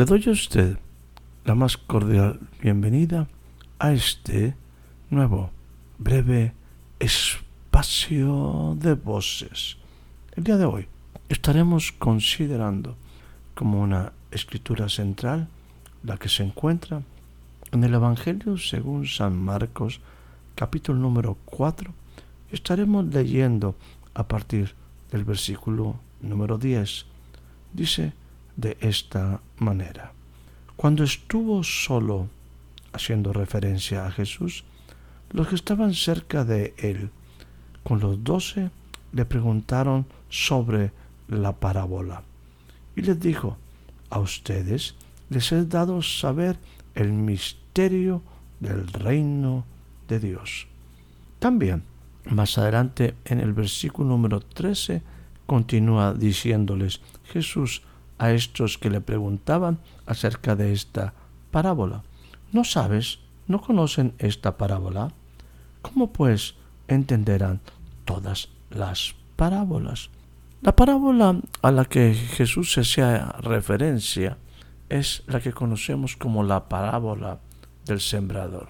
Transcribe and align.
Le 0.00 0.06
doy 0.06 0.24
a 0.28 0.30
usted 0.30 0.78
la 1.44 1.54
más 1.54 1.76
cordial 1.76 2.40
bienvenida 2.62 3.28
a 3.78 3.92
este 3.92 4.54
nuevo, 5.10 5.50
breve 5.98 6.54
espacio 6.98 8.78
de 8.80 8.94
voces. 8.94 9.76
El 10.36 10.44
día 10.44 10.56
de 10.56 10.64
hoy 10.64 10.88
estaremos 11.28 11.92
considerando 11.92 12.96
como 13.54 13.82
una 13.82 14.14
escritura 14.30 14.88
central 14.88 15.48
la 16.02 16.16
que 16.16 16.30
se 16.30 16.44
encuentra 16.44 17.02
en 17.70 17.84
el 17.84 17.92
Evangelio 17.92 18.56
según 18.56 19.06
San 19.06 19.36
Marcos, 19.36 20.00
capítulo 20.54 20.98
número 20.98 21.36
4. 21.44 21.92
Estaremos 22.50 23.04
leyendo 23.04 23.76
a 24.14 24.26
partir 24.26 24.74
del 25.12 25.24
versículo 25.24 26.00
número 26.22 26.56
10. 26.56 27.04
Dice, 27.74 28.14
de 28.60 28.76
esta 28.80 29.40
manera. 29.58 30.12
Cuando 30.76 31.04
estuvo 31.04 31.62
solo, 31.64 32.28
haciendo 32.92 33.32
referencia 33.32 34.06
a 34.06 34.10
Jesús, 34.10 34.64
los 35.30 35.48
que 35.48 35.54
estaban 35.54 35.94
cerca 35.94 36.44
de 36.44 36.74
él, 36.78 37.10
con 37.82 38.00
los 38.00 38.22
doce, 38.22 38.70
le 39.12 39.24
preguntaron 39.24 40.06
sobre 40.28 40.92
la 41.28 41.52
parábola. 41.52 42.22
Y 42.96 43.02
les 43.02 43.18
dijo, 43.18 43.56
a 44.10 44.18
ustedes 44.18 44.94
les 45.30 45.52
he 45.52 45.64
dado 45.64 46.02
saber 46.02 46.58
el 46.94 47.12
misterio 47.12 48.22
del 48.58 48.86
reino 48.88 49.64
de 50.08 50.18
Dios. 50.18 50.66
También, 51.38 51.84
más 52.26 52.58
adelante 52.58 53.14
en 53.24 53.40
el 53.40 53.52
versículo 53.52 54.08
número 54.08 54.40
13, 54.40 55.02
continúa 55.46 56.12
diciéndoles, 56.12 57.00
Jesús 57.24 57.82
a 58.20 58.32
estos 58.32 58.76
que 58.76 58.90
le 58.90 59.00
preguntaban 59.00 59.78
acerca 60.04 60.54
de 60.54 60.74
esta 60.74 61.14
parábola. 61.50 62.02
¿No 62.52 62.64
sabes? 62.64 63.18
¿No 63.48 63.62
conocen 63.62 64.12
esta 64.18 64.58
parábola? 64.58 65.12
¿Cómo 65.80 66.12
pues 66.12 66.54
entenderán 66.86 67.60
todas 68.04 68.50
las 68.68 69.14
parábolas? 69.36 70.10
La 70.60 70.76
parábola 70.76 71.40
a 71.62 71.70
la 71.72 71.86
que 71.86 72.12
Jesús 72.12 72.74
se 72.74 72.82
hacía 72.82 73.36
referencia 73.40 74.36
es 74.90 75.22
la 75.26 75.40
que 75.40 75.54
conocemos 75.54 76.14
como 76.14 76.44
la 76.44 76.68
parábola 76.68 77.40
del 77.86 78.00
sembrador. 78.00 78.68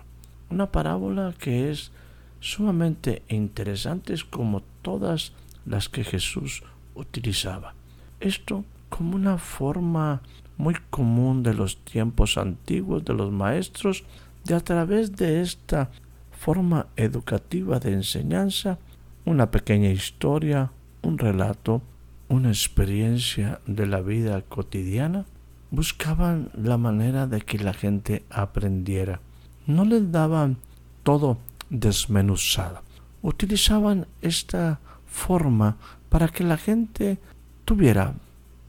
Una 0.48 0.70
parábola 0.70 1.34
que 1.36 1.72
es 1.72 1.90
sumamente 2.38 3.24
interesante 3.28 4.14
como 4.30 4.62
todas 4.82 5.32
las 5.66 5.88
que 5.88 6.04
Jesús 6.04 6.62
utilizaba. 6.94 7.74
Esto 8.20 8.64
como 8.90 9.16
una 9.16 9.38
forma 9.38 10.20
muy 10.58 10.74
común 10.90 11.42
de 11.42 11.54
los 11.54 11.82
tiempos 11.84 12.36
antiguos 12.36 13.02
de 13.06 13.14
los 13.14 13.32
maestros 13.32 14.04
de 14.44 14.54
a 14.54 14.60
través 14.60 15.16
de 15.16 15.40
esta 15.40 15.90
forma 16.32 16.86
educativa 16.96 17.78
de 17.78 17.92
enseñanza, 17.92 18.78
una 19.24 19.50
pequeña 19.50 19.90
historia, 19.90 20.70
un 21.02 21.16
relato, 21.18 21.82
una 22.28 22.48
experiencia 22.48 23.60
de 23.66 23.86
la 23.86 24.00
vida 24.00 24.42
cotidiana, 24.42 25.24
buscaban 25.70 26.50
la 26.54 26.76
manera 26.78 27.26
de 27.26 27.40
que 27.40 27.58
la 27.58 27.72
gente 27.72 28.24
aprendiera. 28.30 29.20
No 29.66 29.84
les 29.84 30.10
daban 30.10 30.56
todo 31.02 31.38
desmenuzado. 31.68 32.82
Utilizaban 33.22 34.06
esta 34.20 34.80
forma 35.06 35.76
para 36.08 36.28
que 36.28 36.44
la 36.44 36.56
gente 36.56 37.18
tuviera 37.64 38.14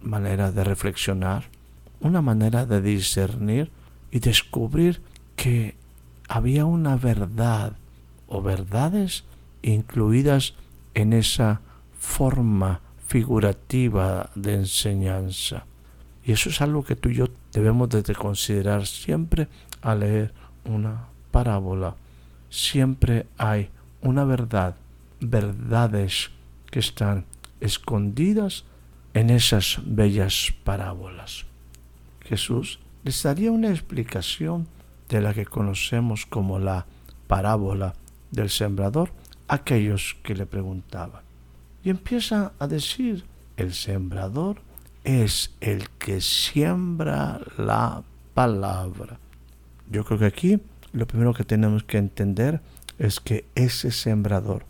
manera 0.01 0.51
de 0.51 0.63
reflexionar, 0.63 1.45
una 1.99 2.21
manera 2.21 2.65
de 2.65 2.81
discernir 2.81 3.71
y 4.11 4.19
descubrir 4.19 5.01
que 5.35 5.75
había 6.27 6.65
una 6.65 6.95
verdad 6.95 7.73
o 8.27 8.41
verdades 8.41 9.23
incluidas 9.61 10.53
en 10.93 11.13
esa 11.13 11.61
forma 11.99 12.81
figurativa 13.07 14.29
de 14.35 14.55
enseñanza. 14.55 15.65
Y 16.23 16.31
eso 16.31 16.49
es 16.49 16.61
algo 16.61 16.83
que 16.83 16.95
tú 16.95 17.09
y 17.09 17.15
yo 17.15 17.27
debemos 17.51 17.89
de 17.89 18.03
considerar 18.15 18.85
siempre 18.85 19.47
al 19.81 20.01
leer 20.01 20.33
una 20.65 21.07
parábola. 21.31 21.95
Siempre 22.49 23.27
hay 23.37 23.69
una 24.01 24.23
verdad, 24.23 24.75
verdades 25.19 26.29
que 26.69 26.79
están 26.79 27.25
escondidas 27.59 28.65
en 29.13 29.29
esas 29.29 29.79
bellas 29.83 30.53
parábolas. 30.63 31.45
Jesús 32.21 32.79
les 33.03 33.21
daría 33.23 33.51
una 33.51 33.69
explicación 33.69 34.67
de 35.09 35.21
la 35.21 35.33
que 35.33 35.45
conocemos 35.45 36.25
como 36.25 36.59
la 36.59 36.85
parábola 37.27 37.93
del 38.31 38.49
sembrador 38.49 39.11
a 39.47 39.55
aquellos 39.55 40.15
que 40.23 40.35
le 40.35 40.45
preguntaban. 40.45 41.21
Y 41.83 41.89
empieza 41.89 42.53
a 42.59 42.67
decir, 42.67 43.25
el 43.57 43.73
sembrador 43.73 44.61
es 45.03 45.53
el 45.59 45.89
que 45.89 46.21
siembra 46.21 47.41
la 47.57 48.03
palabra. 48.33 49.17
Yo 49.89 50.05
creo 50.05 50.19
que 50.19 50.25
aquí 50.25 50.59
lo 50.93 51.07
primero 51.07 51.33
que 51.33 51.43
tenemos 51.43 51.83
que 51.83 51.97
entender 51.97 52.61
es 52.99 53.19
que 53.19 53.45
ese 53.55 53.91
sembrador 53.91 54.63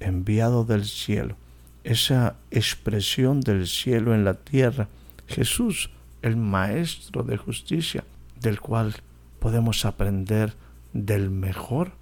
enviado 0.00 0.64
del 0.64 0.84
cielo 0.84 1.36
esa 1.84 2.36
expresión 2.50 3.40
del 3.40 3.66
cielo 3.66 4.14
en 4.14 4.24
la 4.24 4.34
tierra, 4.34 4.88
Jesús, 5.26 5.90
el 6.22 6.36
Maestro 6.36 7.22
de 7.22 7.36
justicia, 7.36 8.04
del 8.40 8.60
cual 8.60 8.94
podemos 9.38 9.84
aprender 9.84 10.54
del 10.92 11.30
mejor, 11.30 11.92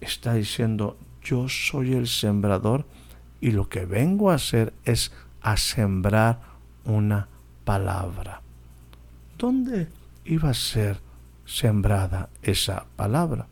está 0.00 0.34
diciendo, 0.34 0.98
yo 1.22 1.48
soy 1.48 1.92
el 1.92 2.08
sembrador 2.08 2.86
y 3.40 3.52
lo 3.52 3.68
que 3.68 3.84
vengo 3.84 4.30
a 4.30 4.34
hacer 4.34 4.72
es 4.84 5.12
a 5.40 5.56
sembrar 5.56 6.40
una 6.84 7.28
palabra. 7.64 8.42
¿Dónde 9.38 9.88
iba 10.24 10.50
a 10.50 10.54
ser 10.54 11.00
sembrada 11.46 12.28
esa 12.42 12.86
palabra? 12.96 13.46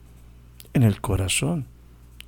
En 0.72 0.82
el 0.82 1.00
corazón. 1.00 1.66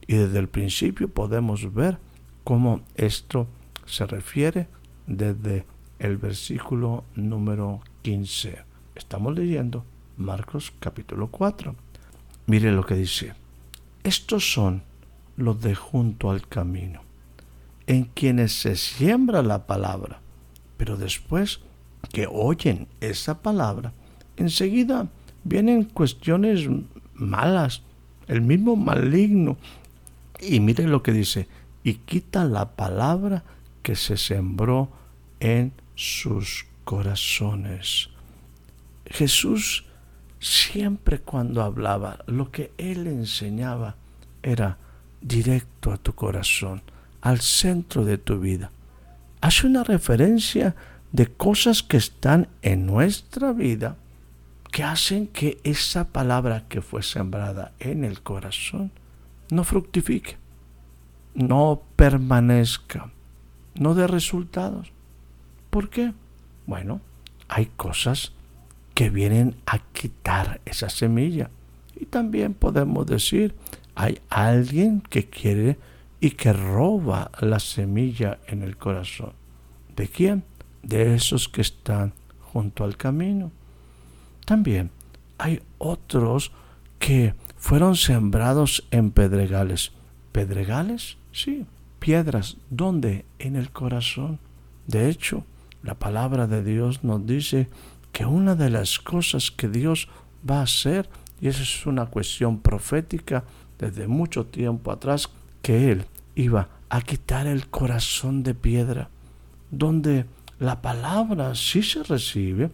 Y 0.07 0.15
desde 0.15 0.39
el 0.39 0.49
principio 0.49 1.09
podemos 1.09 1.73
ver 1.73 1.99
cómo 2.45 2.83
esto 2.97 3.47
se 3.87 4.07
refiere 4.07 4.69
desde 5.07 5.65
el 5.99 6.17
versículo 6.17 7.05
número 7.15 7.81
15. 8.03 8.59
Estamos 8.95 9.35
leyendo 9.37 9.85
Marcos 10.17 10.73
capítulo 10.81 11.29
4. 11.29 11.75
Mire 12.47 12.73
lo 12.73 12.85
que 12.85 12.95
dice. 12.95 13.35
Estos 14.03 14.53
son 14.53 14.83
los 15.37 15.61
de 15.61 15.75
junto 15.75 16.31
al 16.31 16.47
camino, 16.47 17.03
en 17.87 18.05
quienes 18.05 18.53
se 18.53 18.77
siembra 18.77 19.43
la 19.43 19.67
palabra, 19.67 20.21
pero 20.77 20.97
después 20.97 21.61
que 22.13 22.27
oyen 22.31 22.89
esa 23.01 23.43
palabra, 23.43 23.93
enseguida 24.37 25.09
vienen 25.45 25.85
cuestiones 25.85 26.69
malas, 27.15 27.83
el 28.27 28.41
mismo 28.41 28.77
maligno. 28.77 29.57
Y 30.41 30.61
mire 30.61 30.85
lo 30.85 31.03
que 31.03 31.13
dice, 31.13 31.47
y 31.83 31.95
quita 31.95 32.45
la 32.45 32.77
palabra 32.77 33.45
que 33.83 33.97
se 33.97 34.17
sembró 34.17 34.91
en 35.41 35.73
sus 35.95 36.67
corazones. 36.85 38.11
Jesús 39.07 39.85
siempre 40.39 41.19
cuando 41.21 41.63
hablaba, 41.63 42.19
lo 42.27 42.51
que 42.51 42.73
él 42.79 43.07
enseñaba 43.07 43.97
era 44.43 44.79
directo 45.21 45.93
a 45.93 45.99
tu 45.99 46.15
corazón, 46.15 46.83
al 47.21 47.41
centro 47.41 48.05
de 48.05 48.19
tu 48.19 48.41
vida. 48.41 48.71
Hace 49.41 49.67
una 49.67 49.85
referencia 49.85 50.75
de 51.13 51.27
cosas 51.27 51.83
que 51.83 51.97
están 51.97 52.49
en 52.63 52.87
nuestra 52.87 53.53
vida 53.53 53.97
que 54.71 54.85
hacen 54.85 55.27
que 55.27 55.59
esa 55.65 56.09
palabra 56.09 56.65
que 56.69 56.81
fue 56.81 57.03
sembrada 57.03 57.73
en 57.81 58.05
el 58.05 58.23
corazón 58.23 58.93
no 59.51 59.65
fructifique, 59.65 60.37
no 61.35 61.83
permanezca, 61.97 63.11
no 63.75 63.95
dé 63.95 64.07
resultados. 64.07 64.93
¿Por 65.71 65.89
qué? 65.89 66.13
Bueno, 66.67 67.01
hay 67.49 67.67
cosas 67.67 68.33
que 68.95 69.11
vienen 69.11 69.57
a 69.67 69.79
quitar 69.79 70.61
esa 70.65 70.89
semilla. 70.89 71.51
Y 71.97 72.07
también 72.07 72.55
podemos 72.55 73.07
decir, 73.07 73.55
hay 73.95 74.21
alguien 74.29 75.01
que 75.01 75.29
quiere 75.29 75.79
y 76.21 76.31
que 76.33 76.53
roba 76.53 77.31
la 77.41 77.61
semilla 77.61 78.39
en 78.47 78.63
el 78.63 78.77
corazón. 78.77 79.33
¿De 79.97 80.09
quién? 80.09 80.45
De 80.83 81.15
esos 81.15 81.49
que 81.49 81.61
están 81.61 82.13
junto 82.53 82.85
al 82.85 82.97
camino. 82.97 83.51
También 84.45 84.91
hay 85.39 85.63
otros 85.79 86.53
que 86.99 87.35
fueron 87.57 87.97
sembrados 87.97 88.87
en 88.91 89.11
pedregales. 89.11 89.93
¿Pedregales? 90.33 91.17
Sí, 91.33 91.67
piedras. 91.99 92.57
¿Dónde? 92.71 93.25
En 93.39 93.57
el 93.57 93.71
corazón. 93.71 94.39
De 94.87 95.09
hecho, 95.09 95.45
la 95.83 95.95
palabra 95.95 96.47
de 96.47 96.63
Dios 96.63 97.05
nos 97.05 97.27
dice 97.27 97.69
que 98.13 98.27
una 98.27 98.55
de 98.55 98.71
las 98.71 98.99
cosas 98.99 99.51
que 99.51 99.69
Dios 99.69 100.09
va 100.49 100.61
a 100.61 100.65
hacer, 100.65 101.09
y 101.41 101.49
esa 101.49 101.63
es 101.63 101.87
una 101.87 102.07
cuestión 102.07 102.59
profética 102.59 103.45
desde 103.79 104.09
mucho 104.09 104.47
tiempo 104.47 104.91
atrás, 104.91 105.31
que 105.63 105.93
Él 105.93 106.07
iba 106.35 106.69
a 106.89 107.01
quitar 107.03 107.47
el 107.47 107.69
corazón 107.69 108.43
de 108.43 108.55
piedra, 108.55 109.09
donde 109.71 110.27
la 110.59 110.83
palabra 110.83 111.55
sí 111.55 111.83
se 111.83 112.03
recibe, 112.03 112.71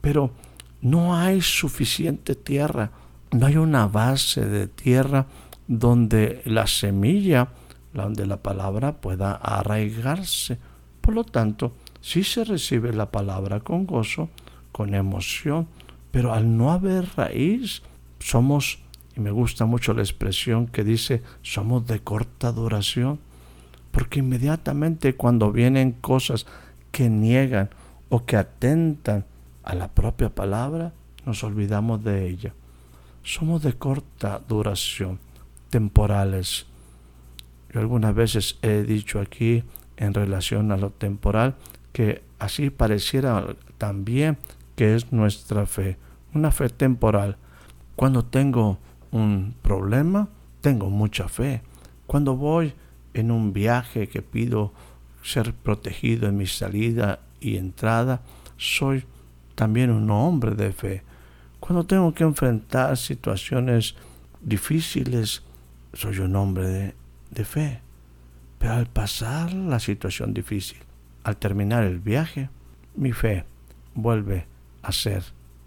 pero 0.00 0.32
no 0.80 1.14
hay 1.14 1.40
suficiente 1.42 2.34
tierra, 2.34 2.90
no 3.32 3.46
hay 3.46 3.56
una 3.56 3.86
base 3.86 4.44
de 4.46 4.66
tierra 4.66 5.26
donde 5.68 6.42
la 6.46 6.66
semilla, 6.66 7.48
donde 7.92 8.26
la 8.26 8.38
palabra 8.38 9.00
pueda 9.00 9.32
arraigarse. 9.32 10.58
Por 11.00 11.14
lo 11.14 11.24
tanto, 11.24 11.72
sí 12.00 12.24
se 12.24 12.44
recibe 12.44 12.92
la 12.92 13.10
palabra 13.10 13.60
con 13.60 13.86
gozo, 13.86 14.28
con 14.72 14.94
emoción, 14.94 15.68
pero 16.10 16.32
al 16.32 16.56
no 16.56 16.72
haber 16.72 17.08
raíz, 17.16 17.82
somos, 18.18 18.78
y 19.16 19.20
me 19.20 19.30
gusta 19.30 19.64
mucho 19.66 19.92
la 19.94 20.02
expresión 20.02 20.66
que 20.66 20.84
dice, 20.84 21.22
somos 21.42 21.86
de 21.86 22.00
corta 22.00 22.52
duración, 22.52 23.18
porque 23.90 24.20
inmediatamente 24.20 25.16
cuando 25.16 25.52
vienen 25.52 25.92
cosas 25.92 26.46
que 26.90 27.08
niegan 27.08 27.70
o 28.08 28.24
que 28.24 28.36
atentan 28.36 29.24
a 29.62 29.74
la 29.74 29.88
propia 29.88 30.30
palabra, 30.30 30.92
nos 31.26 31.44
olvidamos 31.44 32.02
de 32.02 32.28
ella. 32.28 32.54
Somos 33.22 33.62
de 33.62 33.74
corta 33.74 34.40
duración, 34.48 35.18
temporales. 35.68 36.66
Yo 37.72 37.80
algunas 37.80 38.14
veces 38.14 38.58
he 38.62 38.82
dicho 38.82 39.20
aquí 39.20 39.64
en 39.96 40.14
relación 40.14 40.72
a 40.72 40.76
lo 40.76 40.90
temporal 40.90 41.56
que 41.92 42.22
así 42.38 42.70
pareciera 42.70 43.54
también 43.78 44.38
que 44.76 44.94
es 44.94 45.12
nuestra 45.12 45.66
fe, 45.66 45.98
una 46.34 46.50
fe 46.50 46.68
temporal. 46.68 47.36
Cuando 47.96 48.24
tengo 48.24 48.78
un 49.10 49.54
problema, 49.62 50.28
tengo 50.60 50.90
mucha 50.90 51.28
fe. 51.28 51.62
Cuando 52.06 52.36
voy 52.36 52.72
en 53.14 53.30
un 53.30 53.52
viaje 53.52 54.08
que 54.08 54.22
pido 54.22 54.72
ser 55.22 55.52
protegido 55.52 56.28
en 56.28 56.36
mi 56.36 56.46
salida 56.46 57.20
y 57.40 57.56
entrada, 57.56 58.22
soy 58.56 59.04
también 59.54 59.90
un 59.90 60.10
hombre 60.10 60.54
de 60.54 60.72
fe. 60.72 61.02
Cuando 61.58 61.84
tengo 61.84 62.14
que 62.14 62.24
enfrentar 62.24 62.96
situaciones 62.96 63.94
difíciles, 64.40 65.42
soy 65.92 66.20
un 66.20 66.34
hombre 66.36 66.68
de, 66.68 66.94
de 67.30 67.44
fe. 67.44 67.80
Pero 68.58 68.74
al 68.74 68.86
pasar 68.86 69.52
la 69.52 69.80
situación 69.80 70.34
difícil, 70.34 70.78
al 71.24 71.36
terminar 71.36 71.84
el 71.84 71.98
viaje, 71.98 72.50
mi 72.94 73.12
fe 73.12 73.44
vuelve 73.94 74.46
a 74.82 74.92
ser 74.92 75.24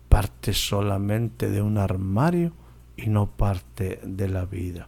parte 0.09 0.53
solamente 0.53 1.49
de 1.49 1.61
un 1.61 1.77
armario 1.77 2.53
y 2.95 3.07
no 3.07 3.27
parte 3.27 3.99
de 4.03 4.29
la 4.29 4.45
vida. 4.45 4.87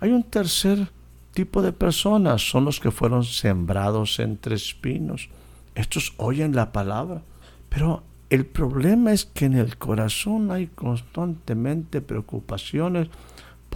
Hay 0.00 0.10
un 0.10 0.22
tercer 0.24 0.90
tipo 1.32 1.60
de 1.60 1.72
personas, 1.72 2.48
son 2.48 2.64
los 2.64 2.80
que 2.80 2.90
fueron 2.90 3.24
sembrados 3.24 4.18
entre 4.20 4.54
espinos. 4.54 5.28
Estos 5.74 6.14
oyen 6.16 6.56
la 6.56 6.72
palabra, 6.72 7.22
pero 7.68 8.02
el 8.30 8.46
problema 8.46 9.12
es 9.12 9.26
que 9.26 9.44
en 9.44 9.54
el 9.54 9.76
corazón 9.76 10.50
hay 10.50 10.68
constantemente 10.68 12.00
preocupaciones 12.00 13.08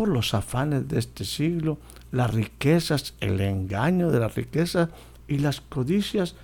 por 0.00 0.08
los 0.08 0.32
afanes 0.32 0.88
de 0.88 0.98
este 0.98 1.26
siglo, 1.26 1.76
las 2.10 2.32
riquezas, 2.32 3.12
el 3.20 3.38
engaño 3.42 4.10
de 4.10 4.18
las 4.18 4.34
riquezas 4.34 4.88
y 5.28 5.36
las 5.40 5.60
codicias 5.60 6.36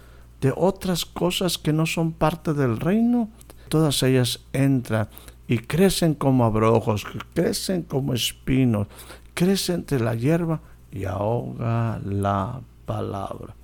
de 0.42 0.52
otras 0.54 1.06
cosas 1.06 1.56
que 1.56 1.72
no 1.72 1.86
son 1.86 2.12
parte 2.12 2.52
del 2.52 2.76
reino, 2.76 3.30
todas 3.70 4.02
ellas 4.02 4.40
entran 4.52 5.08
y 5.48 5.56
crecen 5.56 6.12
como 6.12 6.44
abrojos, 6.44 7.06
crecen 7.32 7.80
como 7.84 8.12
espinos, 8.12 8.88
crecen 9.32 9.76
entre 9.76 10.00
la 10.00 10.14
hierba 10.14 10.60
y 10.92 11.06
ahoga 11.06 11.98
la 12.04 12.60
palabra. 12.84 13.54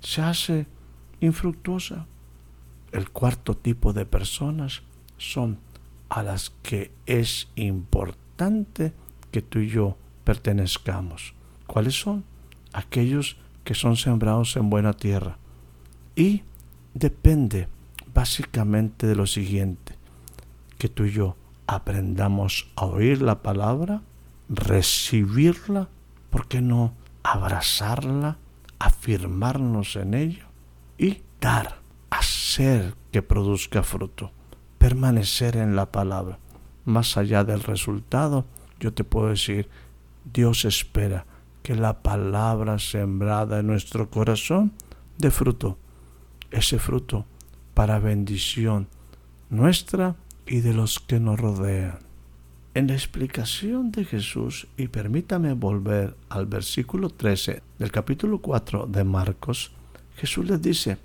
Se 0.00 0.20
hace 0.20 0.66
infructuosa. 1.20 2.04
El 2.92 3.08
cuarto 3.08 3.56
tipo 3.56 3.94
de 3.94 4.04
personas 4.04 4.82
son 5.16 5.56
a 6.10 6.22
las 6.22 6.50
que 6.62 6.92
es 7.06 7.48
importante 7.54 8.92
que 9.30 9.42
tú 9.42 9.60
y 9.60 9.68
yo 9.68 9.96
pertenezcamos. 10.24 11.34
¿Cuáles 11.66 11.98
son? 11.98 12.24
Aquellos 12.72 13.36
que 13.64 13.74
son 13.74 13.96
sembrados 13.96 14.56
en 14.56 14.70
buena 14.70 14.92
tierra. 14.92 15.38
Y 16.16 16.42
depende 16.94 17.68
básicamente 18.12 19.06
de 19.06 19.14
lo 19.14 19.26
siguiente, 19.26 19.94
que 20.78 20.88
tú 20.88 21.04
y 21.04 21.12
yo 21.12 21.36
aprendamos 21.66 22.68
a 22.74 22.86
oír 22.86 23.22
la 23.22 23.42
palabra, 23.42 24.02
recibirla, 24.48 25.88
¿por 26.30 26.48
qué 26.48 26.60
no 26.60 26.94
abrazarla, 27.22 28.38
afirmarnos 28.78 29.96
en 29.96 30.14
ello 30.14 30.46
y 30.98 31.22
dar, 31.40 31.76
hacer 32.10 32.94
que 33.12 33.22
produzca 33.22 33.82
fruto, 33.82 34.32
permanecer 34.78 35.56
en 35.56 35.76
la 35.76 35.92
palabra? 35.92 36.38
Más 36.84 37.16
allá 37.16 37.44
del 37.44 37.62
resultado, 37.62 38.46
yo 38.80 38.92
te 38.92 39.04
puedo 39.04 39.28
decir, 39.28 39.68
Dios 40.32 40.64
espera 40.64 41.26
que 41.62 41.74
la 41.74 42.02
palabra 42.02 42.78
sembrada 42.78 43.60
en 43.60 43.66
nuestro 43.66 44.10
corazón 44.10 44.72
dé 45.18 45.30
fruto, 45.30 45.78
ese 46.50 46.78
fruto 46.78 47.26
para 47.74 47.98
bendición 47.98 48.88
nuestra 49.50 50.16
y 50.46 50.60
de 50.60 50.74
los 50.74 50.98
que 50.98 51.20
nos 51.20 51.38
rodean. 51.38 51.98
En 52.72 52.86
la 52.86 52.94
explicación 52.94 53.90
de 53.90 54.04
Jesús, 54.04 54.68
y 54.76 54.88
permítame 54.88 55.54
volver 55.54 56.16
al 56.28 56.46
versículo 56.46 57.10
13 57.10 57.62
del 57.78 57.90
capítulo 57.90 58.38
4 58.38 58.86
de 58.86 59.04
Marcos, 59.04 59.72
Jesús 60.16 60.46
les 60.46 60.62
dice, 60.62 60.96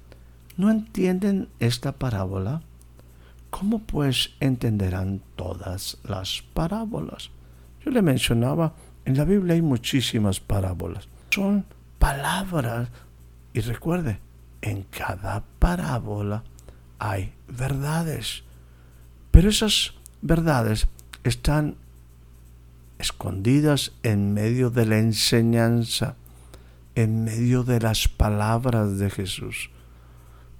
¿no 0.58 0.70
entienden 0.70 1.50
esta 1.60 1.94
parábola? 1.94 2.62
¿Cómo 3.50 3.79
pues 3.79 4.36
entenderán 4.39 5.22
todas 5.36 5.98
las 6.03 6.44
parábolas? 6.53 7.32
Yo 7.86 7.92
le 7.92 8.01
mencionaba 8.01 8.74
en 9.06 9.15
la 9.15 9.24
Biblia 9.24 9.54
hay 9.54 9.62
muchísimas 9.62 10.39
parábolas. 10.39 11.08
Son 11.30 11.63
palabras. 12.00 12.89
Y 13.54 13.62
recuerde, 13.62 14.20
en 14.62 14.84
cada 14.84 15.44
parábola 15.60 16.44
hay 16.98 17.34
verdades. 17.48 18.44
Pero 19.30 19.50
esas 19.50 19.94
verdades 20.22 20.88
están 21.24 21.75
escondidas 22.98 23.92
en 24.01 24.34
medio 24.34 24.72
de 24.72 24.88
la 24.88 24.98
enseñanza, 24.98 26.15
en 26.96 27.24
medio 27.24 27.63
de 27.63 27.80
las 27.80 28.08
palabras 28.08 28.98
de 28.98 29.12
Jesús. 29.12 29.70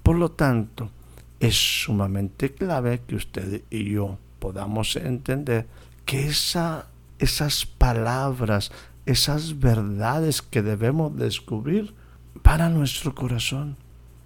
Por 0.03 0.17
lo 0.17 0.32
tanto, 0.32 0.91
es 1.39 1.55
sumamente 1.55 2.53
clave 2.53 3.01
que 3.08 3.15
usted 3.15 3.63
y 3.72 3.91
yo 3.91 4.20
podamos 4.39 4.96
entender 4.96 5.65
que 6.05 6.27
esa 6.27 6.88
esas 7.19 7.65
palabras, 7.65 8.72
esas 9.05 9.60
verdades 9.60 10.41
que 10.41 10.62
debemos 10.62 11.15
descubrir 11.15 11.93
para 12.41 12.69
nuestro 12.69 13.15
corazón. 13.15 13.77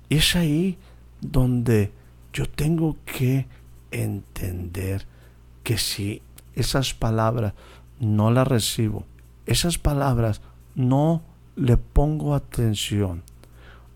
Y 0.10 0.18
es 0.18 0.36
ahí 0.36 0.78
donde 1.22 1.92
yo 2.34 2.48
tengo 2.48 2.98
que 3.06 3.48
entender 3.92 5.06
que 5.64 5.78
si 5.78 6.22
esas 6.56 6.94
palabras 6.94 7.54
no 8.00 8.32
las 8.32 8.48
recibo, 8.48 9.06
esas 9.46 9.78
palabras 9.78 10.42
no 10.76 11.22
le 11.56 11.78
pongo 11.78 12.36
atención, 12.36 13.24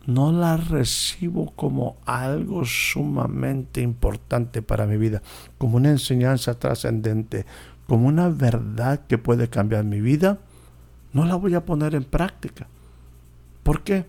no 0.05 0.31
las 0.31 0.67
recibo 0.67 1.51
como 1.55 1.95
algo 2.05 2.65
sumamente 2.65 3.81
importante 3.81 4.61
para 4.61 4.85
mi 4.85 4.97
vida, 4.97 5.21
como 5.57 5.77
una 5.77 5.89
enseñanza 5.89 6.59
trascendente, 6.59 7.45
como 7.87 8.07
una 8.07 8.29
verdad 8.29 9.05
que 9.07 9.17
puede 9.17 9.49
cambiar 9.49 9.83
mi 9.83 10.01
vida, 10.01 10.39
no 11.11 11.25
la 11.25 11.35
voy 11.35 11.53
a 11.53 11.65
poner 11.65 11.95
en 11.95 12.03
práctica. 12.03 12.67
¿Por 13.63 13.83
qué? 13.83 14.05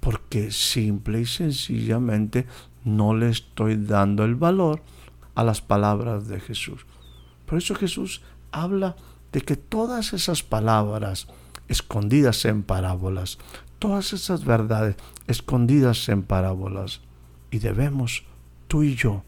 Porque 0.00 0.50
simple 0.50 1.20
y 1.20 1.26
sencillamente 1.26 2.46
no 2.84 3.14
le 3.14 3.28
estoy 3.30 3.76
dando 3.76 4.24
el 4.24 4.36
valor 4.36 4.82
a 5.34 5.44
las 5.44 5.60
palabras 5.60 6.28
de 6.28 6.40
Jesús. 6.40 6.86
Por 7.44 7.58
eso 7.58 7.74
Jesús 7.74 8.22
habla 8.52 8.96
de 9.32 9.42
que 9.42 9.56
todas 9.56 10.12
esas 10.12 10.42
palabras 10.42 11.28
escondidas 11.68 12.44
en 12.44 12.62
parábolas, 12.62 13.38
todas 13.78 14.12
esas 14.12 14.44
verdades 14.44 14.96
escondidas 15.26 16.08
en 16.08 16.22
parábolas, 16.22 17.00
y 17.50 17.58
debemos, 17.58 18.24
tú 18.68 18.82
y 18.82 18.94
yo, 18.94 19.24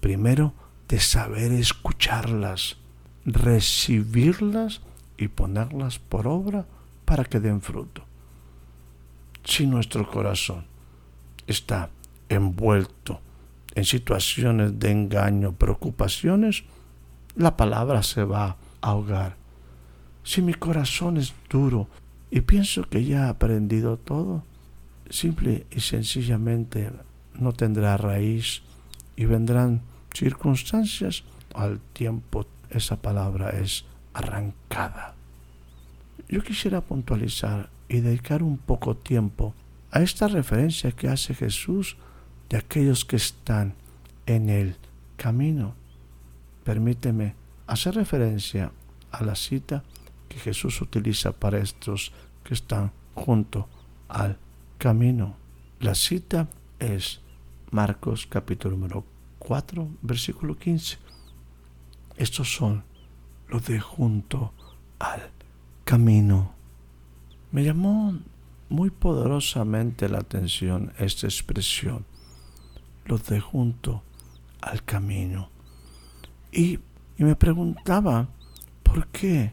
primero 0.00 0.52
de 0.88 1.00
saber 1.00 1.52
escucharlas, 1.52 2.76
recibirlas 3.26 4.80
y 5.18 5.28
ponerlas 5.28 5.98
por 5.98 6.28
obra 6.28 6.64
para 7.04 7.24
que 7.24 7.40
den 7.40 7.60
fruto. 7.60 8.02
Si 9.44 9.66
nuestro 9.66 10.08
corazón 10.08 10.64
está 11.46 11.90
envuelto 12.28 13.20
en 13.74 13.84
situaciones 13.84 14.78
de 14.78 14.90
engaño, 14.90 15.52
preocupaciones, 15.52 16.64
la 17.34 17.56
palabra 17.56 18.02
se 18.02 18.24
va 18.24 18.46
a 18.46 18.56
ahogar. 18.80 19.36
Si 20.24 20.40
mi 20.40 20.54
corazón 20.54 21.18
es 21.18 21.34
duro 21.50 21.88
y 22.30 22.40
pienso 22.40 22.88
que 22.88 23.04
ya 23.04 23.26
he 23.26 23.28
aprendido 23.28 23.96
todo, 23.96 24.44
simple 25.10 25.66
y 25.70 25.80
sencillamente 25.80 26.90
no 27.34 27.52
tendrá 27.52 27.96
raíz 27.96 28.62
y 29.14 29.24
vendrán 29.26 29.82
circunstancias 30.12 31.24
al 31.54 31.80
tiempo 31.92 32.46
esa 32.70 32.96
palabra 32.96 33.50
es 33.50 33.84
arrancada. 34.12 35.14
Yo 36.28 36.42
quisiera 36.42 36.80
puntualizar 36.80 37.70
y 37.88 38.00
dedicar 38.00 38.42
un 38.42 38.58
poco 38.58 38.96
tiempo 38.96 39.54
a 39.90 40.00
esta 40.00 40.28
referencia 40.28 40.92
que 40.92 41.08
hace 41.08 41.34
Jesús 41.34 41.96
de 42.48 42.56
aquellos 42.56 43.04
que 43.04 43.16
están 43.16 43.74
en 44.26 44.48
el 44.48 44.76
camino. 45.16 45.74
Permíteme 46.64 47.34
hacer 47.66 47.94
referencia 47.94 48.72
a 49.12 49.24
la 49.24 49.36
cita 49.36 49.84
que 50.28 50.38
Jesús 50.38 50.80
utiliza 50.80 51.32
para 51.32 51.58
estos 51.58 52.12
que 52.44 52.54
están 52.54 52.92
junto 53.14 53.68
al 54.08 54.38
camino. 54.78 55.36
La 55.80 55.94
cita 55.94 56.48
es 56.78 57.20
Marcos 57.70 58.26
capítulo 58.26 58.76
número 58.76 59.04
4, 59.38 59.88
versículo 60.02 60.56
15. 60.56 61.05
Estos 62.16 62.52
son 62.54 62.84
los 63.48 63.66
de 63.66 63.78
junto 63.78 64.52
al 64.98 65.30
camino. 65.84 66.54
Me 67.52 67.62
llamó 67.62 68.18
muy 68.68 68.90
poderosamente 68.90 70.08
la 70.08 70.18
atención 70.18 70.92
esta 70.98 71.26
expresión 71.26 72.04
los 73.04 73.24
de 73.26 73.40
junto 73.40 74.02
al 74.60 74.82
camino. 74.82 75.50
Y, 76.50 76.80
y 77.18 77.24
me 77.24 77.36
preguntaba, 77.36 78.28
¿por 78.82 79.06
qué? 79.08 79.52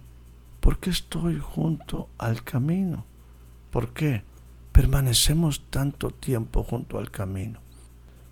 ¿Por 0.60 0.80
qué 0.80 0.90
estoy 0.90 1.40
junto 1.40 2.10
al 2.18 2.44
camino? 2.44 3.06
¿Por 3.70 3.94
qué 3.94 4.24
permanecemos 4.72 5.66
tanto 5.70 6.10
tiempo 6.10 6.64
junto 6.64 6.98
al 6.98 7.12
camino? 7.12 7.60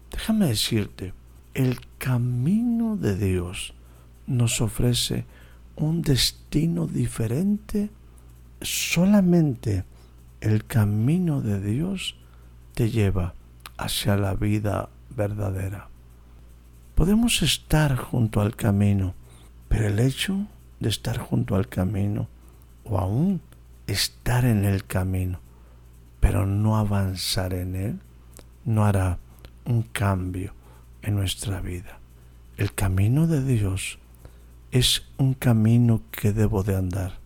Déjame 0.09 0.47
decirte, 0.47 1.13
el 1.53 1.79
camino 1.97 2.95
de 2.95 3.15
Dios 3.17 3.73
nos 4.31 4.61
ofrece 4.61 5.25
un 5.75 6.01
destino 6.01 6.87
diferente. 6.87 7.89
Solamente 8.61 9.83
el 10.39 10.65
camino 10.65 11.41
de 11.41 11.59
Dios 11.61 12.15
te 12.73 12.89
lleva 12.89 13.33
hacia 13.77 14.15
la 14.15 14.33
vida 14.33 14.89
verdadera. 15.15 15.89
Podemos 16.95 17.41
estar 17.41 17.95
junto 17.95 18.41
al 18.41 18.55
camino, 18.55 19.15
pero 19.67 19.87
el 19.87 19.99
hecho 19.99 20.47
de 20.79 20.89
estar 20.89 21.17
junto 21.17 21.55
al 21.55 21.67
camino 21.67 22.27
o 22.83 22.97
aún 22.97 23.41
estar 23.87 24.45
en 24.45 24.65
el 24.65 24.85
camino, 24.85 25.39
pero 26.19 26.45
no 26.45 26.77
avanzar 26.77 27.53
en 27.53 27.75
él, 27.75 27.99
no 28.65 28.85
hará 28.85 29.17
un 29.65 29.83
cambio 29.83 30.53
en 31.01 31.15
nuestra 31.15 31.61
vida. 31.61 31.99
El 32.57 32.73
camino 32.73 33.27
de 33.27 33.43
Dios 33.43 33.97
es 34.71 35.03
un 35.17 35.33
camino 35.33 36.03
que 36.11 36.31
debo 36.31 36.63
de 36.63 36.75
andar. 36.77 37.19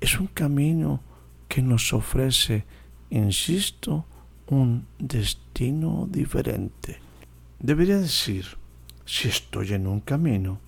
Es 0.00 0.20
un 0.20 0.28
camino 0.28 1.00
que 1.48 1.62
nos 1.62 1.92
ofrece, 1.92 2.64
insisto, 3.10 4.04
un 4.46 4.86
destino 4.98 6.06
diferente. 6.08 7.00
Debería 7.58 7.98
decir, 7.98 8.46
si 9.04 9.28
estoy 9.28 9.72
en 9.72 9.88
un 9.88 10.00
camino, 10.00 10.60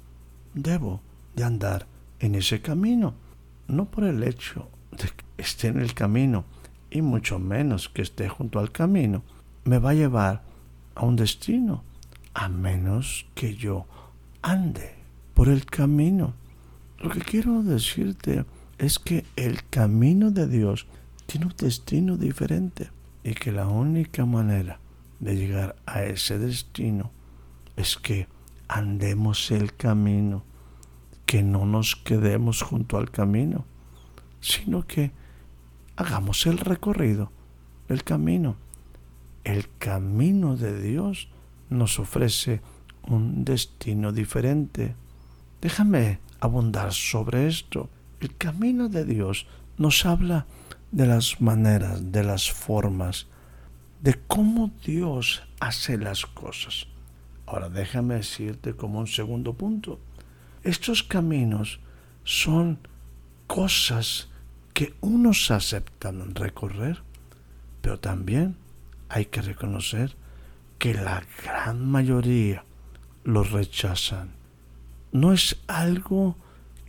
debo 0.54 1.00
de 1.36 1.44
andar 1.44 1.86
en 2.18 2.34
ese 2.34 2.60
camino, 2.60 3.14
no 3.68 3.84
por 3.84 4.04
el 4.04 4.22
hecho 4.24 4.68
de 4.90 5.04
que 5.04 5.24
esté 5.38 5.68
en 5.68 5.78
el 5.78 5.94
camino 5.94 6.44
y 6.90 7.00
mucho 7.00 7.38
menos 7.38 7.88
que 7.88 8.02
esté 8.02 8.28
junto 8.28 8.58
al 8.58 8.72
camino, 8.72 9.22
me 9.64 9.78
va 9.78 9.90
a 9.90 9.94
llevar 9.94 10.42
a 10.94 11.04
un 11.04 11.14
destino, 11.14 11.84
a 12.34 12.48
menos 12.48 13.26
que 13.34 13.54
yo 13.54 13.86
ande 14.42 14.95
por 15.36 15.50
el 15.50 15.66
camino. 15.66 16.32
Lo 16.98 17.10
que 17.10 17.20
quiero 17.20 17.62
decirte 17.62 18.46
es 18.78 18.98
que 18.98 19.26
el 19.36 19.68
camino 19.68 20.30
de 20.30 20.48
Dios 20.48 20.86
tiene 21.26 21.44
un 21.44 21.54
destino 21.58 22.16
diferente 22.16 22.88
y 23.22 23.34
que 23.34 23.52
la 23.52 23.68
única 23.68 24.24
manera 24.24 24.80
de 25.20 25.36
llegar 25.36 25.76
a 25.84 26.04
ese 26.04 26.38
destino 26.38 27.10
es 27.76 27.98
que 27.98 28.28
andemos 28.66 29.50
el 29.50 29.76
camino, 29.76 30.42
que 31.26 31.42
no 31.42 31.66
nos 31.66 31.96
quedemos 31.96 32.62
junto 32.62 32.96
al 32.96 33.10
camino, 33.10 33.66
sino 34.40 34.86
que 34.86 35.10
hagamos 35.96 36.46
el 36.46 36.56
recorrido, 36.56 37.30
el 37.90 38.04
camino. 38.04 38.56
El 39.44 39.68
camino 39.76 40.56
de 40.56 40.80
Dios 40.80 41.28
nos 41.68 41.98
ofrece 41.98 42.62
un 43.02 43.44
destino 43.44 44.12
diferente. 44.12 44.94
Déjame 45.60 46.20
abundar 46.40 46.92
sobre 46.92 47.46
esto. 47.46 47.88
El 48.20 48.36
camino 48.36 48.88
de 48.88 49.04
Dios 49.04 49.46
nos 49.78 50.06
habla 50.06 50.46
de 50.92 51.06
las 51.06 51.40
maneras, 51.40 52.12
de 52.12 52.24
las 52.24 52.50
formas, 52.50 53.26
de 54.00 54.14
cómo 54.26 54.70
Dios 54.84 55.42
hace 55.60 55.98
las 55.98 56.26
cosas. 56.26 56.86
Ahora 57.46 57.68
déjame 57.68 58.16
decirte 58.16 58.74
como 58.74 58.98
un 58.98 59.06
segundo 59.06 59.54
punto, 59.54 60.00
estos 60.62 61.02
caminos 61.02 61.80
son 62.24 62.78
cosas 63.46 64.28
que 64.74 64.94
unos 65.00 65.50
aceptan 65.50 66.34
recorrer, 66.34 67.02
pero 67.80 67.98
también 67.98 68.56
hay 69.08 69.26
que 69.26 69.42
reconocer 69.42 70.16
que 70.78 70.92
la 70.92 71.22
gran 71.44 71.86
mayoría 71.86 72.64
los 73.24 73.52
rechazan. 73.52 74.35
No 75.12 75.32
es 75.32 75.56
algo 75.66 76.36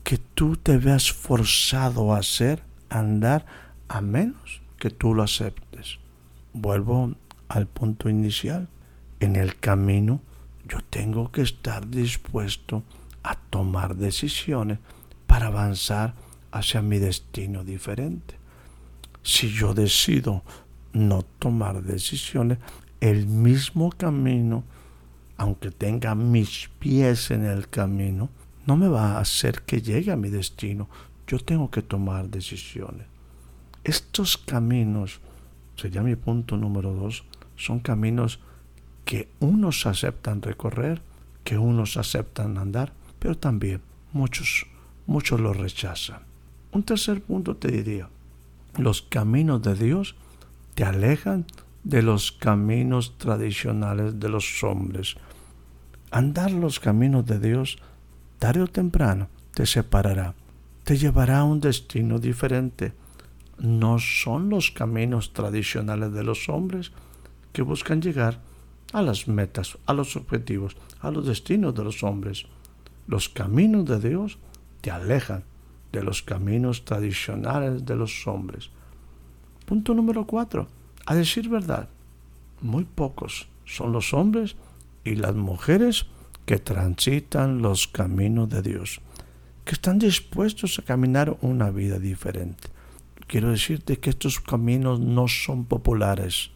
que 0.03 0.17
tú 0.17 0.55
te 0.55 0.77
veas 0.77 1.11
forzado 1.11 2.13
a 2.13 2.19
hacer, 2.19 2.63
andar, 2.89 3.45
a 3.87 4.01
menos 4.01 4.61
que 4.79 4.89
tú 4.89 5.13
lo 5.13 5.23
aceptes. 5.23 5.99
Vuelvo 6.53 7.13
al 7.49 7.67
punto 7.67 8.09
inicial. 8.09 8.67
En 9.19 9.35
el 9.35 9.57
camino 9.57 10.21
yo 10.67 10.79
tengo 10.89 11.31
que 11.31 11.41
estar 11.41 11.87
dispuesto 11.89 12.83
a 13.23 13.35
tomar 13.35 13.95
decisiones 13.95 14.79
para 15.25 15.47
avanzar 15.47 16.13
hacia 16.51 16.81
mi 16.81 16.99
destino 16.99 17.63
diferente. 17.63 18.35
Si 19.23 19.49
yo 19.49 19.73
decido 19.73 20.43
no 20.93 21.23
tomar 21.23 21.83
decisiones, 21.83 22.59
el 23.01 23.27
mismo 23.27 23.91
camino, 23.91 24.63
aunque 25.37 25.71
tenga 25.71 26.15
mis 26.15 26.69
pies 26.79 27.31
en 27.31 27.45
el 27.45 27.69
camino, 27.69 28.29
no 28.65 28.75
me 28.75 28.87
va 28.87 29.13
a 29.13 29.19
hacer 29.19 29.61
que 29.61 29.81
llegue 29.81 30.11
a 30.11 30.17
mi 30.17 30.29
destino. 30.29 30.89
Yo 31.27 31.39
tengo 31.39 31.71
que 31.71 31.81
tomar 31.81 32.29
decisiones. 32.29 33.07
Estos 33.83 34.37
caminos, 34.37 35.21
sería 35.75 36.01
mi 36.01 36.15
punto 36.15 36.57
número 36.57 36.93
dos, 36.93 37.23
son 37.55 37.79
caminos 37.79 38.39
que 39.05 39.29
unos 39.39 39.85
aceptan 39.85 40.41
recorrer, 40.41 41.01
que 41.43 41.57
unos 41.57 41.95
aceptan 41.95 42.57
andar, 42.57 42.91
pero 43.19 43.37
también 43.37 43.81
muchos, 44.11 44.65
muchos 45.05 45.39
los 45.39 45.55
rechazan. 45.55 46.21
Un 46.71 46.83
tercer 46.83 47.21
punto 47.21 47.55
te 47.55 47.71
diría, 47.71 48.09
los 48.77 49.01
caminos 49.01 49.61
de 49.61 49.75
Dios 49.75 50.15
te 50.75 50.83
alejan 50.83 51.45
de 51.83 52.01
los 52.01 52.33
caminos 52.33 53.17
tradicionales 53.17 54.19
de 54.19 54.27
los 54.29 54.61
hombres. 54.63 55.15
Andar 56.09 56.51
los 56.51 56.79
caminos 56.79 57.25
de 57.25 57.39
Dios, 57.39 57.79
tarde 58.39 58.61
o 58.61 58.67
temprano, 58.67 59.27
te 59.53 59.65
separará, 59.65 60.35
te 60.83 60.97
llevará 60.97 61.39
a 61.39 61.43
un 61.43 61.59
destino 61.59 62.17
diferente. 62.19 62.93
No 63.59 63.99
son 63.99 64.49
los 64.49 64.71
caminos 64.71 65.33
tradicionales 65.33 66.13
de 66.13 66.23
los 66.23 66.47
hombres 66.47 66.91
que 67.51 67.61
buscan 67.61 68.01
llegar 68.01 68.39
a 68.93 69.01
las 69.01 69.27
metas, 69.27 69.77
a 69.85 69.93
los 69.93 70.15
objetivos, 70.15 70.77
a 71.01 71.11
los 71.11 71.25
destinos 71.25 71.75
de 71.75 71.83
los 71.83 72.03
hombres. 72.03 72.45
Los 73.07 73.27
caminos 73.27 73.85
de 73.85 74.09
Dios 74.09 74.37
te 74.79 74.91
alejan 74.91 75.43
de 75.91 76.03
los 76.03 76.21
caminos 76.21 76.85
tradicionales 76.85 77.85
de 77.85 77.95
los 77.95 78.25
hombres. 78.27 78.69
Punto 79.65 79.93
número 79.93 80.25
cuatro. 80.25 80.67
A 81.05 81.15
decir 81.15 81.49
verdad, 81.49 81.89
muy 82.61 82.85
pocos 82.85 83.49
son 83.65 83.91
los 83.91 84.13
hombres 84.13 84.55
y 85.07 85.15
las 85.15 85.35
mujeres 85.35 86.05
que 86.45 86.59
transitan 86.59 87.61
los 87.61 87.87
caminos 87.87 88.49
de 88.49 88.61
Dios, 88.61 89.01
que 89.65 89.73
están 89.73 89.99
dispuestos 89.99 90.79
a 90.79 90.83
caminar 90.83 91.37
una 91.41 91.71
vida 91.71 91.99
diferente. 91.99 92.69
Quiero 93.27 93.51
decirte 93.51 93.99
que 93.99 94.09
estos 94.09 94.39
caminos 94.39 94.99
no 94.99 95.27
son 95.27 95.65
populares, 95.65 96.51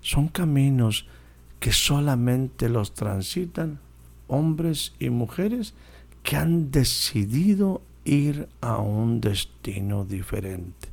son 0.00 0.28
caminos 0.28 1.06
que 1.60 1.72
solamente 1.72 2.68
los 2.68 2.94
transitan 2.94 3.80
hombres 4.28 4.94
y 4.98 5.10
mujeres 5.10 5.74
que 6.22 6.36
han 6.36 6.70
decidido 6.70 7.82
ir 8.04 8.48
a 8.60 8.78
un 8.78 9.20
destino 9.20 10.04
diferente. 10.04 10.88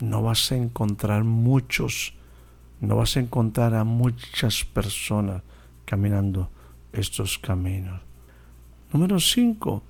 No 0.00 0.22
vas 0.22 0.52
a 0.52 0.56
encontrar 0.56 1.24
muchos, 1.24 2.14
no 2.80 2.96
vas 2.96 3.16
a 3.16 3.20
encontrar 3.20 3.74
a 3.74 3.84
muchas 3.84 4.64
personas 4.64 5.42
caminando 5.84 6.50
estos 6.92 7.38
caminos. 7.38 8.00
Número 8.92 9.18
5. 9.18 9.82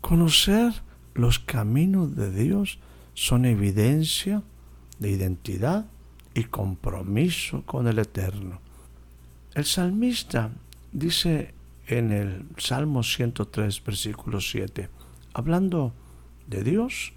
Conocer 0.00 0.72
los 1.14 1.38
caminos 1.38 2.14
de 2.16 2.30
Dios 2.30 2.78
son 3.14 3.44
evidencia 3.44 4.42
de 4.98 5.10
identidad 5.10 5.86
y 6.34 6.44
compromiso 6.44 7.62
con 7.64 7.86
el 7.86 7.98
Eterno. 7.98 8.60
El 9.54 9.64
salmista 9.64 10.50
dice 10.92 11.54
en 11.86 12.12
el 12.12 12.46
Salmo 12.58 13.02
103, 13.02 13.84
versículo 13.84 14.40
7, 14.40 14.88
hablando 15.32 15.92
de 16.46 16.64
Dios 16.64 17.12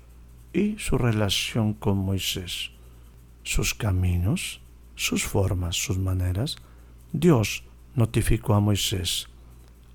y 0.53 0.77
su 0.77 0.97
relación 0.97 1.73
con 1.73 1.97
Moisés, 1.97 2.71
sus 3.43 3.73
caminos, 3.73 4.61
sus 4.95 5.23
formas, 5.23 5.75
sus 5.75 5.97
maneras, 5.97 6.57
Dios 7.11 7.63
notificó 7.97 8.53
a 8.53 8.61
Moisés, 8.61 9.27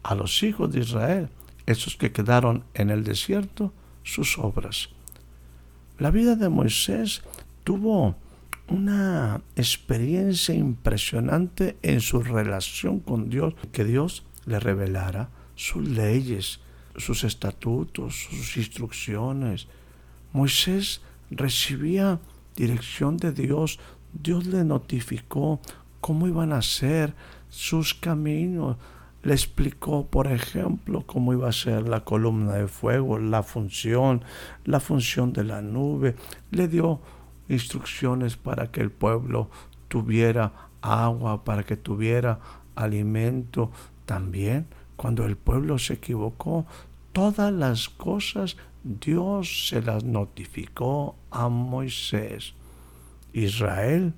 a 0.03 0.15
los 0.15 0.43
hijos 0.43 0.71
de 0.73 0.81
Israel, 0.81 1.31
esos 1.65 1.97
que 1.97 2.13
quedaron 2.13 2.65
en 2.75 2.91
el 2.91 3.05
desierto, 3.05 3.73
sus 4.03 4.37
obras. 4.39 4.89
La 5.99 6.11
vida 6.11 6.35
de 6.35 6.49
Moisés 6.49 7.23
tuvo 7.63 8.17
una 8.69 9.41
experiencia 9.55 10.53
impresionante 10.53 11.77
en 11.83 12.01
su 12.01 12.23
relación 12.23 12.99
con 12.99 13.31
Dios, 13.31 13.55
que 13.71 13.85
Dios 13.85 14.25
le 14.47 14.59
revelara 14.59 15.31
sus 15.55 15.87
leyes, 15.87 16.59
sus 16.97 17.23
estatutos, 17.23 18.27
sus 18.29 18.57
instrucciones. 18.57 19.69
Moisés 20.33 21.03
recibía 21.31 22.19
dirección 22.57 23.17
de 23.17 23.31
Dios, 23.31 23.79
Dios 24.13 24.47
le 24.47 24.65
notificó 24.65 25.61
cómo 26.01 26.27
iban 26.27 26.53
a 26.53 26.63
ser 26.63 27.15
sus 27.53 27.93
caminos, 27.93 28.79
le 29.23 29.35
explicó, 29.35 30.07
por 30.07 30.27
ejemplo, 30.27 31.05
cómo 31.07 31.35
iba 31.35 31.51
a 31.51 31.53
ser 31.53 31.87
la 31.87 32.03
columna 32.03 32.55
de 32.55 32.67
fuego, 32.67 33.19
la 33.19 33.43
función, 33.43 34.25
la 34.65 34.81
función 34.81 35.35
de 35.35 35.45
la 35.45 35.61
nube, 35.61 36.17
le 36.51 36.67
dio 36.67 37.01
instrucciones 37.51 38.37
para 38.37 38.71
que 38.71 38.81
el 38.81 38.91
pueblo 38.91 39.51
tuviera 39.89 40.71
agua, 40.81 41.45
para 41.45 41.63
que 41.63 41.77
tuviera 41.77 42.41
alimento. 42.75 43.71
También 44.07 44.67
cuando 44.97 45.27
el 45.27 45.37
pueblo 45.37 45.79
se 45.79 45.95
equivocó, 45.95 46.65
todas 47.13 47.53
las 47.53 47.91
cosas 47.91 48.57
Dios 48.83 49.69
se 49.69 49.83
las 49.83 50.05
notificó 50.05 51.17
a 51.31 51.51
Moisés. 51.51 52.55
Israel, 53.35 54.15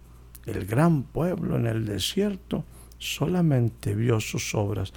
el 0.46 0.66
gran 0.66 1.02
pueblo 1.02 1.56
en 1.56 1.66
el 1.66 1.84
desierto, 1.84 2.64
solamente 3.04 3.94
vio 3.94 4.18
sus 4.18 4.54
obras, 4.54 4.92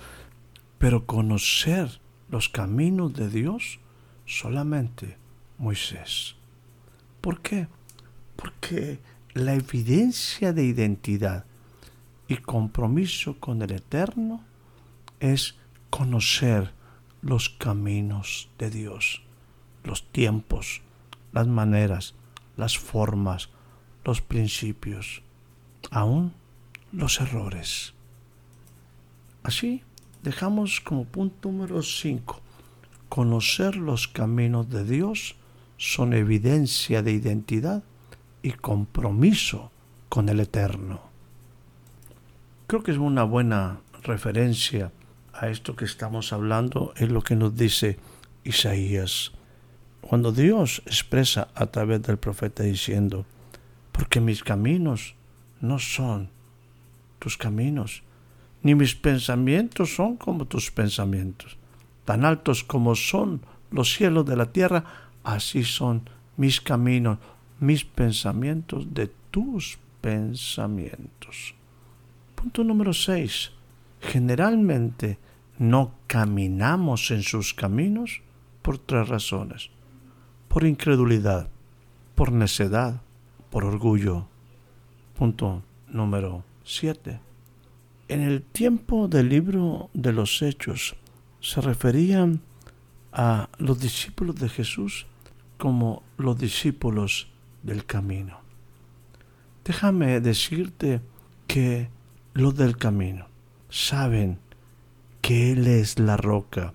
pero 0.77 1.05
conocer 1.05 1.99
los 2.29 2.47
caminos 2.47 3.13
de 3.13 3.29
Dios 3.29 3.79
solamente 4.25 5.17
Moisés. 5.57 6.35
¿Por 7.19 7.41
qué? 7.41 7.67
Porque 8.37 8.99
la 9.33 9.55
evidencia 9.55 10.53
de 10.53 10.63
identidad 10.63 11.45
y 12.27 12.37
compromiso 12.37 13.39
con 13.39 13.61
el 13.61 13.71
Eterno 13.71 14.41
es 15.19 15.55
conocer 15.89 16.71
los 17.21 17.49
caminos 17.49 18.49
de 18.57 18.69
Dios, 18.69 19.23
los 19.83 20.09
tiempos, 20.11 20.81
las 21.33 21.47
maneras, 21.47 22.15
las 22.55 22.77
formas, 22.77 23.49
los 24.05 24.21
principios, 24.21 25.23
aún 25.91 26.33
los 26.91 27.19
errores. 27.19 27.93
Así 29.47 29.81
dejamos 30.23 30.81
como 30.81 31.05
punto 31.05 31.49
número 31.49 31.81
5, 31.81 32.41
conocer 33.07 33.77
los 33.77 34.09
caminos 34.09 34.69
de 34.69 34.83
Dios 34.83 35.37
son 35.77 36.11
evidencia 36.11 37.01
de 37.01 37.13
identidad 37.13 37.81
y 38.41 38.51
compromiso 38.51 39.71
con 40.09 40.27
el 40.27 40.41
Eterno. 40.41 40.99
Creo 42.67 42.83
que 42.83 42.91
es 42.91 42.97
una 42.97 43.23
buena 43.23 43.79
referencia 44.03 44.91
a 45.31 45.47
esto 45.47 45.77
que 45.77 45.85
estamos 45.85 46.33
hablando 46.33 46.93
en 46.97 47.13
lo 47.13 47.21
que 47.21 47.37
nos 47.37 47.55
dice 47.55 47.97
Isaías. 48.43 49.31
Cuando 50.01 50.33
Dios 50.33 50.81
expresa 50.85 51.47
a 51.55 51.67
través 51.67 52.01
del 52.01 52.17
profeta 52.17 52.63
diciendo, 52.63 53.25
porque 53.93 54.19
mis 54.19 54.43
caminos 54.43 55.15
no 55.61 55.79
son 55.79 56.27
tus 57.19 57.37
caminos, 57.37 58.03
ni 58.63 58.75
mis 58.75 58.95
pensamientos 58.95 59.95
son 59.95 60.17
como 60.17 60.45
tus 60.45 60.71
pensamientos. 60.71 61.57
Tan 62.05 62.25
altos 62.25 62.63
como 62.63 62.95
son 62.95 63.41
los 63.71 63.93
cielos 63.93 64.25
de 64.25 64.35
la 64.35 64.51
tierra, 64.51 64.83
así 65.23 65.63
son 65.63 66.09
mis 66.37 66.61
caminos, 66.61 67.19
mis 67.59 67.83
pensamientos 67.83 68.93
de 68.93 69.07
tus 69.31 69.77
pensamientos. 70.01 71.55
Punto 72.35 72.63
número 72.63 72.93
6. 72.93 73.51
Generalmente 73.99 75.17
no 75.57 75.95
caminamos 76.07 77.11
en 77.11 77.23
sus 77.23 77.53
caminos 77.53 78.21
por 78.61 78.77
tres 78.77 79.07
razones. 79.07 79.69
Por 80.47 80.65
incredulidad, 80.65 81.49
por 82.15 82.31
necedad, 82.31 83.01
por 83.49 83.65
orgullo. 83.65 84.27
Punto 85.17 85.63
número 85.87 86.43
7. 86.63 87.26
En 88.09 88.21
el 88.21 88.41
tiempo 88.41 89.09
del 89.09 89.27
libro 89.27 89.89
de 89.93 90.13
los 90.13 90.41
Hechos 90.41 90.95
se 91.41 91.59
referían 91.59 92.39
a 93.11 93.49
los 93.57 93.81
discípulos 93.81 94.37
de 94.37 94.47
Jesús 94.47 95.07
como 95.57 96.03
los 96.17 96.37
discípulos 96.37 97.27
del 97.63 97.85
camino. 97.85 98.39
Déjame 99.65 100.21
decirte 100.21 101.01
que 101.47 101.89
los 102.33 102.55
del 102.55 102.77
camino 102.77 103.27
saben 103.69 104.39
que 105.21 105.51
Él 105.51 105.67
es 105.67 105.99
la 105.99 106.15
roca 106.15 106.73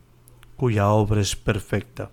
cuya 0.57 0.91
obra 0.91 1.23
es 1.23 1.35
perfecta, 1.35 2.11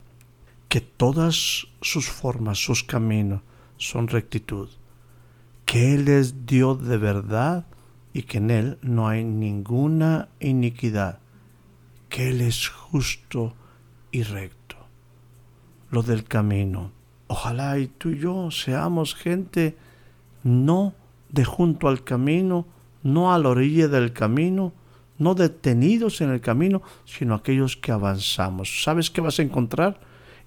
que 0.70 0.80
todas 0.80 1.68
sus 1.82 2.08
formas, 2.08 2.58
sus 2.58 2.86
caminos 2.86 3.42
son 3.76 4.08
rectitud, 4.08 4.70
que 5.66 5.94
Él 5.94 6.08
es 6.08 6.46
Dios 6.46 6.88
de 6.88 6.98
verdad 6.98 7.66
y 8.14 8.24
que 8.24 8.38
en 8.38 8.52
Él 8.52 8.78
no 8.82 9.08
hay 9.08 9.24
ninguna 9.24 10.30
iniquidad, 10.40 11.20
que 12.10 12.30
Él 12.30 12.42
es 12.42 12.68
justo 12.68 13.54
y 14.12 14.24
recto. 14.24 14.76
Lo 15.92 16.04
del 16.04 16.24
camino. 16.24 16.92
Ojalá 17.28 17.78
y 17.78 17.88
tú 17.88 18.10
y 18.10 18.20
yo 18.20 18.50
seamos 18.52 19.14
gente 19.14 19.78
no 20.44 20.94
de 21.30 21.46
junto 21.46 21.88
al 21.88 22.04
camino, 22.04 22.66
no 23.04 23.34
a 23.34 23.38
la 23.38 23.50
orilla 23.50 23.88
del 23.88 24.14
camino, 24.14 24.74
no 25.18 25.36
detenidos 25.36 26.22
en 26.22 26.32
el 26.32 26.42
camino, 26.42 26.82
sino 27.06 27.36
aquellos 27.36 27.78
que 27.78 27.92
avanzamos. 27.92 28.84
¿Sabes 28.84 29.10
qué 29.12 29.22
vas 29.22 29.40
a 29.40 29.44
encontrar? 29.44 30.00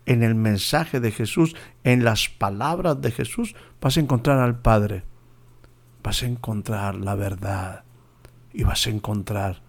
En 0.05 0.25
el 0.25 0.35
mensaje 0.35 0.99
de 0.99 1.13
Jesús, 1.13 1.55
en 1.85 2.03
las 2.03 2.29
palabras 2.29 3.01
de 3.01 3.13
Jesús, 3.13 3.55
vas 3.81 3.97
a 3.97 4.01
encontrar 4.01 4.39
al 4.39 4.59
Padre, 4.61 5.05
vas 6.03 6.23
a 6.23 6.27
encontrar 6.27 6.97
la 6.97 7.15
verdad 7.15 7.85
y 8.53 8.65
vas 8.65 8.87
a 8.87 8.91
encontrar 8.91 9.63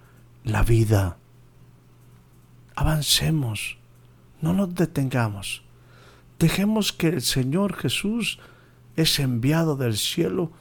la 0.43 0.63
vida. 0.63 1.17
Avancemos, 2.75 3.77
No 4.41 4.51
nos 4.51 4.75
detengamos. 4.75 5.63
Dejemos 6.37 6.91
que 6.91 7.07
el 7.07 7.21
Señor 7.21 7.75
Jesús 7.75 8.39
es 8.97 9.19
enviado 9.19 9.77
del 9.77 9.95
cielo, 9.95 10.51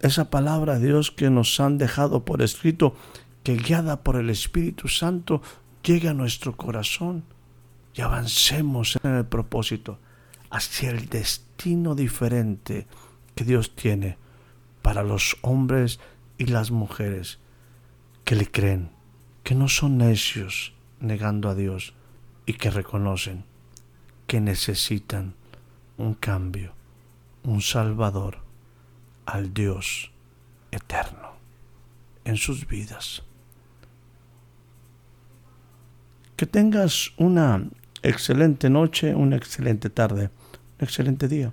esa 0.00 0.30
palabra 0.30 0.78
de 0.78 0.86
Dios 0.86 1.10
que 1.10 1.28
nos 1.28 1.60
han 1.60 1.76
dejado 1.76 2.24
por 2.24 2.40
escrito, 2.40 2.96
que 3.42 3.56
guiada 3.56 4.02
por 4.02 4.16
el 4.16 4.30
Espíritu 4.30 4.88
Santo 4.88 5.42
llegue 5.82 6.08
a 6.08 6.14
nuestro 6.14 6.56
corazón 6.56 7.24
y 7.94 8.00
avancemos 8.00 8.98
en 9.02 9.14
el 9.14 9.26
propósito 9.26 9.98
hacia 10.50 10.90
el 10.90 11.08
destino 11.08 11.94
diferente 11.94 12.86
que 13.34 13.44
Dios 13.44 13.74
tiene 13.74 14.16
para 14.86 15.02
los 15.02 15.36
hombres 15.42 15.98
y 16.38 16.46
las 16.46 16.70
mujeres 16.70 17.40
que 18.22 18.36
le 18.36 18.48
creen, 18.48 18.92
que 19.42 19.56
no 19.56 19.66
son 19.66 19.98
necios 19.98 20.74
negando 21.00 21.48
a 21.48 21.56
Dios 21.56 21.92
y 22.46 22.52
que 22.52 22.70
reconocen 22.70 23.44
que 24.28 24.40
necesitan 24.40 25.34
un 25.98 26.14
cambio, 26.14 26.72
un 27.42 27.62
Salvador 27.62 28.38
al 29.24 29.52
Dios 29.52 30.12
eterno 30.70 31.32
en 32.24 32.36
sus 32.36 32.68
vidas. 32.68 33.24
Que 36.36 36.46
tengas 36.46 37.10
una 37.16 37.66
excelente 38.04 38.70
noche, 38.70 39.16
una 39.16 39.34
excelente 39.34 39.90
tarde, 39.90 40.30
un 40.78 40.84
excelente 40.84 41.26
día. 41.26 41.52